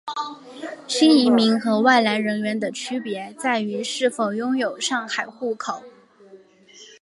[0.87, 5.83] 新移民和外来人员的区别在于是否拥有上海户口。